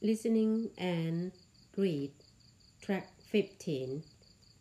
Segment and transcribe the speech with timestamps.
[0.00, 1.32] Listening and
[1.76, 2.12] Read,
[2.80, 4.04] Track 15,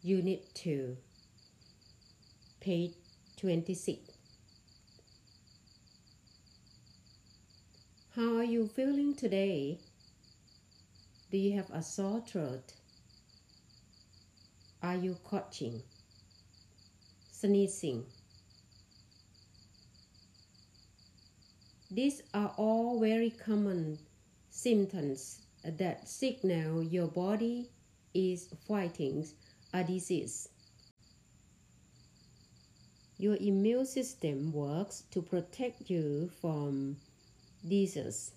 [0.00, 0.96] Unit 2,
[2.60, 2.92] page
[3.38, 4.12] 26.
[8.14, 9.80] How are you feeling today?
[11.32, 12.72] Do you have a sore throat?
[14.84, 15.82] Are you coughing?
[17.32, 18.04] Sneezing?
[21.90, 23.98] These are all very common
[24.54, 27.68] symptoms that signal your body
[28.14, 29.26] is fighting
[29.72, 30.48] a disease.
[33.18, 36.96] Your immune system works to protect you from
[37.68, 38.30] disease.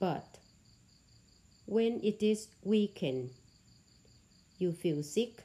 [0.00, 0.38] But
[1.66, 3.30] when it is weakened,
[4.58, 5.44] you feel sick.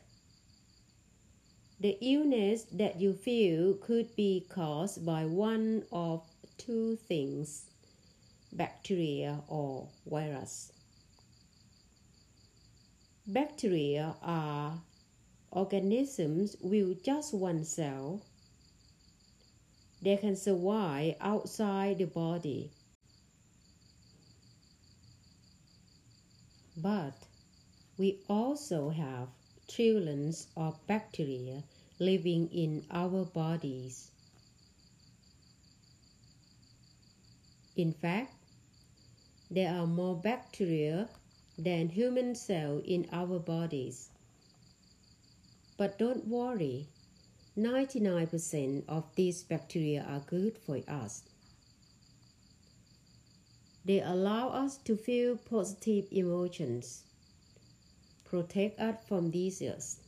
[1.80, 6.24] The illness that you feel could be caused by one of
[6.58, 7.70] two things
[8.52, 10.72] bacteria or virus.
[13.28, 14.82] Bacteria are
[15.52, 18.22] organisms with just one cell.
[20.02, 22.72] They can survive outside the body.
[26.78, 27.14] But
[27.98, 29.28] we also have
[29.68, 31.64] trillions of bacteria
[32.00, 34.10] living in our bodies.
[37.76, 38.34] In fact,
[39.50, 41.10] there are more bacteria
[41.58, 44.10] than human cells in our bodies.
[45.78, 46.88] But don't worry,
[47.58, 51.24] 99% of these bacteria are good for us.
[53.86, 57.04] They allow us to feel positive emotions,
[58.26, 60.00] protect us from diseases,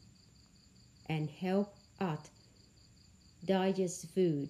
[1.07, 2.29] and help us
[3.43, 4.49] digest food.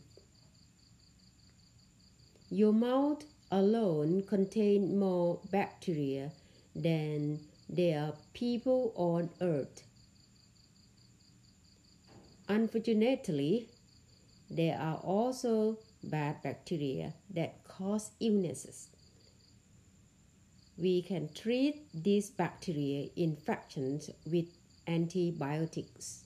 [2.49, 6.31] Your mouth alone contain more bacteria
[6.75, 9.83] than there are people on earth.
[12.47, 13.69] Unfortunately,
[14.49, 18.89] there are also bad bacteria that cause illnesses.
[20.77, 24.47] We can treat these bacteria infections with
[24.87, 26.25] antibiotics.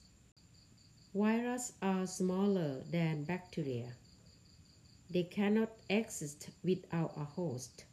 [1.14, 3.92] Viruses are smaller than bacteria.
[5.08, 7.84] They cannot exist without a host,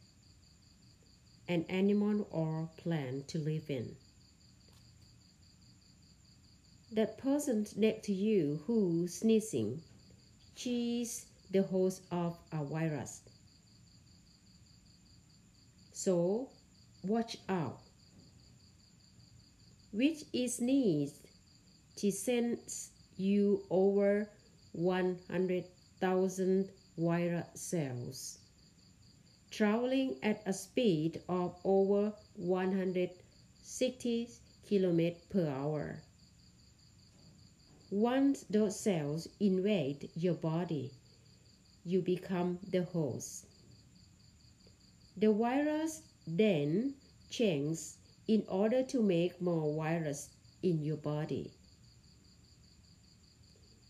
[1.48, 3.94] an animal or plant to live in.
[6.92, 9.82] That person next to you who sneezing,
[10.56, 13.20] she's the host of a virus.
[15.92, 16.50] So,
[17.04, 17.80] watch out.
[19.92, 21.14] Which is sneeze,
[21.96, 24.28] she sends you over
[24.72, 28.38] 100,000 virus cells,
[29.50, 34.28] traveling at a speed of over 160
[34.70, 36.02] km per hour.
[37.90, 40.90] Once those cells invade your body,
[41.84, 43.46] you become the host.
[45.16, 46.94] The virus then
[47.30, 50.30] changes in order to make more virus
[50.62, 51.52] in your body.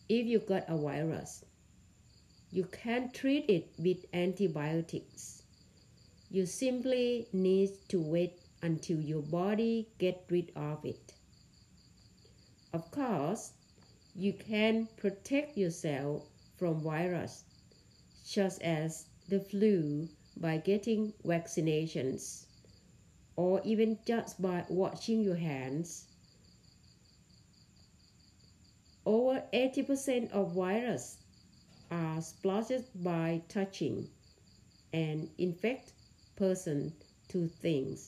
[0.09, 1.45] If you got a virus,
[2.55, 5.43] you can't treat it with antibiotics.
[6.31, 11.15] You simply need to wait until your body get rid of it.
[12.73, 13.55] Of course,
[14.15, 17.43] you can protect yourself from virus
[18.23, 22.47] such as the flu by getting vaccinations
[23.35, 26.07] or even just by washing your hands.
[29.05, 31.17] Over 80% of virus
[32.01, 33.97] are splashed by touching
[34.93, 35.87] and infect
[36.37, 36.79] person
[37.31, 37.99] to things.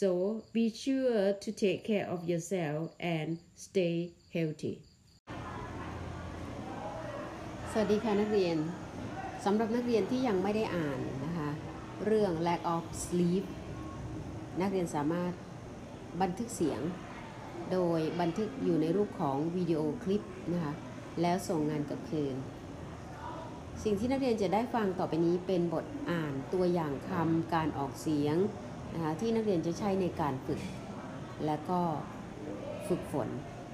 [0.00, 3.28] So be sure to take care of yourself and
[3.66, 3.96] stay
[4.36, 4.76] healthy.
[7.70, 8.56] สวัสดีค่ะนักเรียน
[9.44, 11.50] สำหรับนักเรียนที่ยังไม่ได้อ่านนะคะ
[12.04, 13.44] เรื่อง lack of sleep
[14.60, 15.32] นักเรียนสามารถ
[16.22, 16.80] บันทึกเสียง
[17.72, 20.72] โดยบันทึกอยู่ในรูปของวิดีโอคลิปนะคะ
[21.20, 22.36] แล้วส่งงานกับคืน
[23.82, 28.36] สิ่งที่นักเรียนจะได้ฟังต่อไปนี้เป็นบทอ่านตัวอย่างคำการออกเสียง
[28.94, 30.60] นะคะที่นักเรียนจะใช้ในการฝึก
[31.46, 31.80] และก็
[32.88, 33.28] ฝึกฝน